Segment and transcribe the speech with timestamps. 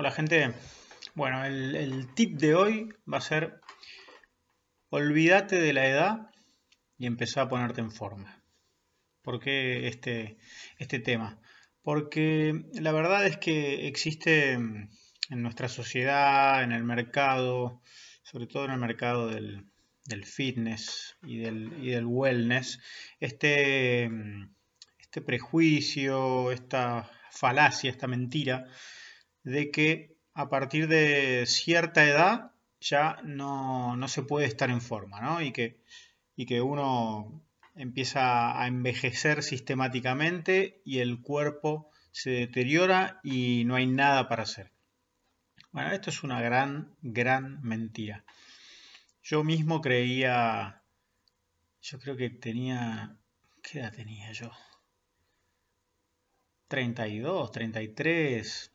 [0.00, 0.54] Hola gente,
[1.16, 3.60] bueno, el, tip de hoy va a ser
[4.90, 6.30] olvídate de la edad
[6.96, 8.40] y empezá a ponerte en forma.
[9.22, 10.38] ¿Por qué este,
[10.78, 11.40] este tema?
[11.82, 14.88] Porque la verdad es que existe en
[15.30, 17.82] nuestra sociedad, en el mercado,
[18.22, 19.66] sobre todo en el mercado del,
[20.24, 22.78] fitness y del, y del, wellness,
[23.18, 24.08] este,
[25.00, 28.64] este prejuicio, esta falacia, esta mentira
[29.48, 35.40] de que a partir de cierta edad ya no, se puede estar en forma, ¿no?
[35.40, 35.80] Y que,
[36.36, 37.42] y que uno
[37.74, 44.72] empieza a envejecer sistemáticamente y el cuerpo se deteriora y no hay nada para hacer.
[45.72, 48.24] Bueno, esto es una gran, gran mentira.
[49.22, 50.82] Yo mismo creía,
[51.80, 53.16] yo creo que tenía,
[53.62, 54.50] ¿qué edad tenía yo?
[56.68, 58.72] 32, 33,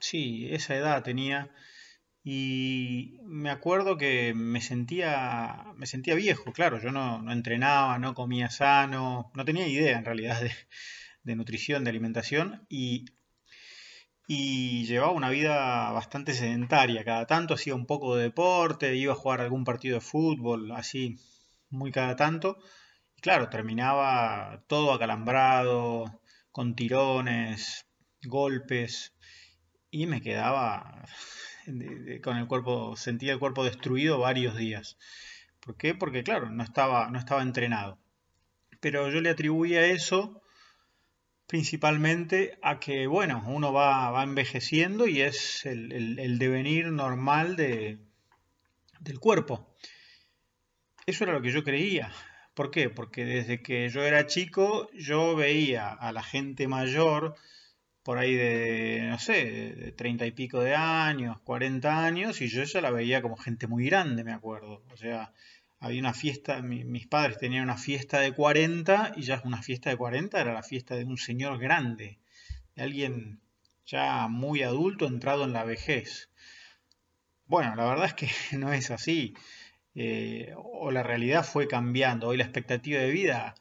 [0.00, 1.50] sí, esa edad tenía.
[2.24, 8.50] Y me acuerdo que me sentía, me sentía viejo, claro, yo no, entrenaba, no comía
[8.50, 10.40] sano, no tenía idea en realidad
[11.22, 13.06] de, nutrición, de alimentación y,
[14.26, 17.04] y, llevaba una vida bastante sedentaria.
[17.04, 21.16] Cada tanto hacía un poco de deporte, iba a jugar algún partido de fútbol, así
[21.70, 22.58] muy cada tanto.
[23.16, 26.20] Y claro, terminaba todo acalambrado,
[26.52, 27.87] con tirones,
[28.22, 29.14] golpes,
[29.90, 31.04] y me quedaba
[32.22, 34.96] con el cuerpo, sentía el cuerpo destruido varios días.
[35.60, 35.94] ¿Por qué?
[35.94, 37.98] Porque claro, no estaba, no estaba entrenado.
[38.80, 40.42] Pero yo le atribuía eso
[41.46, 47.98] principalmente a que, bueno, uno va, va envejeciendo y es el, devenir normal de,
[49.00, 49.74] del cuerpo.
[51.06, 52.12] Eso era lo que yo creía.
[52.54, 52.90] ¿Por qué?
[52.90, 57.34] Porque desde que yo era chico yo veía a la gente mayor
[58.08, 59.44] por ahí de, no sé,
[59.76, 63.66] de treinta y pico de años, 40 años, y yo ya la veía como gente
[63.66, 64.82] muy grande, me acuerdo.
[64.90, 65.34] O sea,
[65.78, 69.98] había una fiesta, mis padres tenían una fiesta de 40 y ya una fiesta de
[69.98, 72.18] 40 era la fiesta de un señor grande,
[72.76, 73.40] de alguien
[73.84, 76.30] ya muy adulto entrado en la vejez.
[77.44, 79.34] Bueno, la verdad es que no es así.
[79.94, 82.28] Eh, o la realidad fue cambiando.
[82.28, 83.54] Hoy la expectativa de vida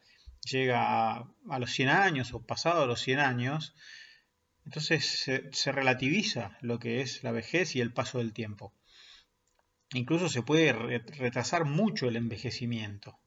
[0.49, 0.83] llega
[1.17, 3.75] a, a los 100 años o pasado los 100 años
[4.67, 8.73] entonces se, relativiza lo que es la vejez y el paso del tiempo.
[9.93, 13.17] Incluso se puede retrasar mucho el envejecimiento.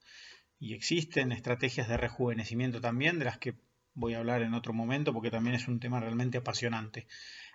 [0.59, 3.55] Y existen estrategias de rejuvenecimiento también, de las que
[3.95, 7.07] voy a hablar en otro momento porque también es un tema realmente apasionante.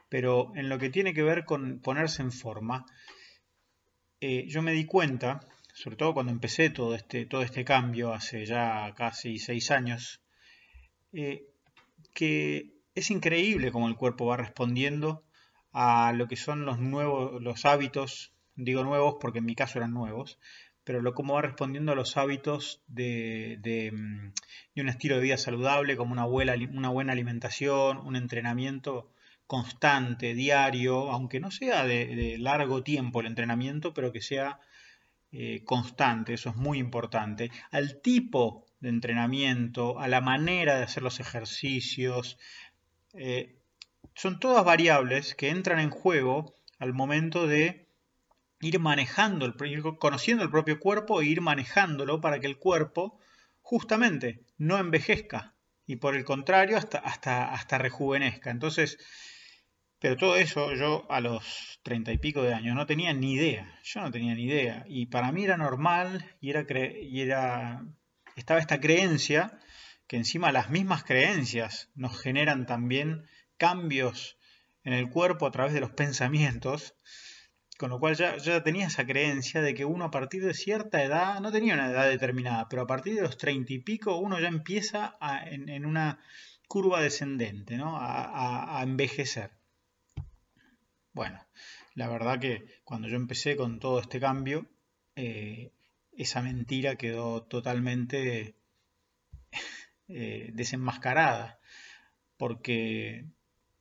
[0.09, 2.87] Pero en lo que tiene que ver con ponerse en forma,
[4.19, 8.47] eh, yo me di cuenta, sobre todo cuando empecé todo este, todo este cambio hace
[8.47, 10.21] ya casi seis años,
[11.13, 11.45] eh,
[12.15, 15.23] que es increíble cómo el cuerpo va respondiendo
[15.73, 19.93] a lo que son los nuevos, los hábitos, digo nuevos porque en mi caso eran
[19.93, 20.39] nuevos,
[20.85, 25.37] pero lo cómo va respondiendo a los hábitos de, de, mm, un estilo de vida
[25.37, 29.11] saludable, como una buena, una buena alimentación, un entrenamiento
[29.47, 34.59] constante, diario, aunque no sea de, largo tiempo el entrenamiento, pero que sea
[35.31, 41.03] eh, constante, eso es muy importante, al tipo de entrenamiento, a la manera de hacer
[41.03, 42.37] los ejercicios,
[43.17, 43.59] eh,
[44.13, 47.87] son todas variables que entran en juego al momento de
[48.61, 49.55] ir manejando, el,
[49.97, 53.19] conociendo el propio cuerpo e ir manejándolo para que el cuerpo
[53.61, 55.55] justamente no envejezca
[55.85, 58.49] y por el contrario hasta, hasta, hasta rejuvenezca.
[58.49, 58.97] Entonces,
[59.99, 63.79] pero todo eso yo a los treinta y pico de años no tenía ni idea,
[63.83, 64.85] yo no tenía ni idea.
[64.87, 66.65] Y para mí era normal y era,
[67.01, 67.85] y era
[68.35, 69.59] estaba esta creencia
[70.07, 73.25] que encima las mismas creencias nos generan también
[73.57, 74.37] cambios
[74.83, 76.95] en el cuerpo a través de los pensamientos,
[77.77, 81.03] con lo cual ya, ya tenía esa creencia de que uno a partir de cierta
[81.03, 84.39] edad, no tenía una edad determinada, pero a partir de los treinta y pico uno
[84.39, 85.17] ya empieza
[85.49, 86.19] en, una
[86.67, 87.97] curva descendente, ¿no?
[87.99, 89.51] a, envejecer.
[91.13, 91.45] Bueno,
[91.95, 94.69] la verdad que cuando yo empecé con todo este cambio,
[95.15, 95.71] eh,
[96.11, 98.55] esa mentira quedó totalmente
[100.07, 101.59] eh, desenmascarada,
[102.37, 103.25] porque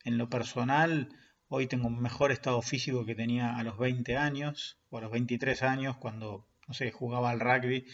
[0.05, 1.11] en lo personal
[1.49, 5.11] hoy tengo un mejor estado físico que tenía a los 20 años o a los
[5.11, 7.87] 23 años cuando, no sé, jugaba al rugby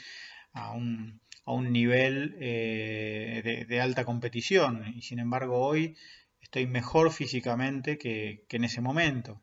[0.53, 5.97] a un, a un nivel eh, de, alta competición y sin embargo hoy
[6.41, 9.41] estoy mejor físicamente que, en ese momento.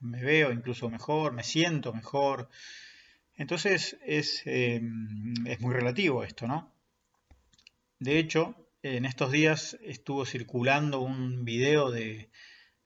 [0.00, 2.48] Me veo incluso mejor, me siento mejor.
[3.36, 4.80] Entonces es, eh,
[5.46, 6.72] es muy relativo esto, ¿no?
[8.02, 12.32] De hecho, en estos días estuvo circulando un video de,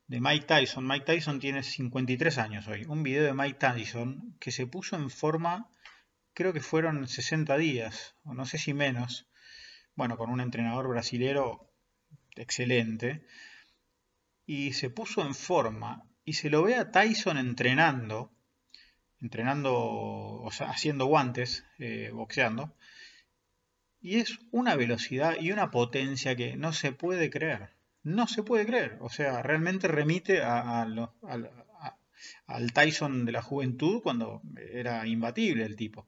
[0.07, 0.85] Mike Tyson.
[0.85, 2.85] Mike Tyson tiene 53 años hoy.
[2.87, 5.71] Un video de Mike Tyson que se puso en forma,
[6.35, 9.27] creo que fueron 60 días, o no sé si menos.
[9.95, 11.73] Bueno, con un entrenador brasilero
[12.35, 13.25] excelente.
[14.45, 16.03] Y se puso en forma.
[16.25, 18.31] Y se lo ve a Tyson entrenando.
[19.19, 22.75] Entrenando, o sea, haciendo guantes, eh, boxeando.
[23.99, 27.77] Y es una velocidad y una potencia que no se puede creer
[28.07, 28.97] no se puede creer.
[29.01, 30.81] O sea, realmente remite a,
[32.47, 34.41] al Tyson de la juventud cuando
[34.71, 36.07] era imbatible el tipo.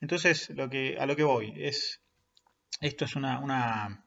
[0.00, 2.02] Entonces, lo que, a lo que voy es,
[2.80, 4.04] esto es una, una,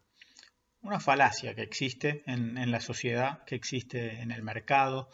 [0.99, 5.09] falacia que existe en, la sociedad, que existe en el mercado,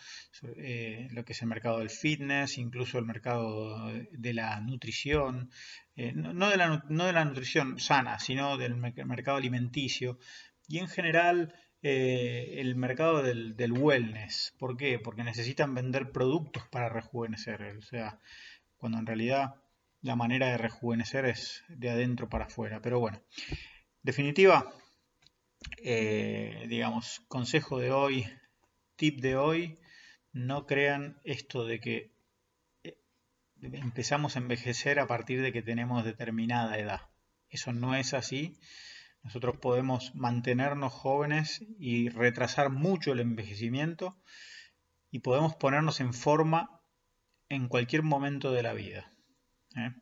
[0.57, 5.49] eh, lo que es el mercado del fitness, incluso el mercado de la nutrición,
[5.95, 10.19] eh, no, de la, no de la nutrición sana, sino del mercado alimenticio.
[10.67, 11.53] Y en general
[11.83, 14.53] eh, el mercado del, wellness.
[14.59, 14.99] ¿Por qué?
[14.99, 17.77] Porque necesitan vender productos para rejuvenecer.
[17.77, 18.19] O sea,
[18.77, 19.55] cuando en realidad
[20.01, 22.81] la manera de rejuvenecer es de adentro para afuera.
[22.81, 23.21] Pero bueno,
[24.03, 24.71] definitiva,
[25.83, 28.27] eh, digamos, consejo de hoy,
[28.95, 29.79] tip de hoy,
[30.33, 32.13] no crean esto de que
[32.83, 32.97] eh,
[33.61, 37.01] empezamos a envejecer a partir de que tenemos determinada edad.
[37.49, 38.57] Eso no es así.
[39.23, 44.17] Nosotros podemos mantenernos jóvenes y retrasar mucho el envejecimiento
[45.11, 46.81] y podemos ponernos en forma
[47.49, 49.11] en cualquier momento de la vida.
[49.75, 49.93] ¿eh?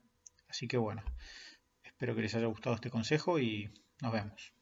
[0.48, 1.04] Así que bueno,
[1.84, 4.54] espero que les haya gustado este consejo y nos vemos.